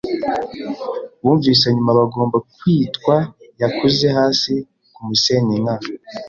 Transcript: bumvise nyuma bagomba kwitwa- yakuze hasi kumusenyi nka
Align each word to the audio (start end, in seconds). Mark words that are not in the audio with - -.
bumvise 1.23 1.65
nyuma 1.75 1.91
bagomba 1.99 2.37
kwitwa- 2.53 3.15
yakuze 3.61 4.07
hasi 4.17 4.53
kumusenyi 4.93 5.55
nka 5.63 5.75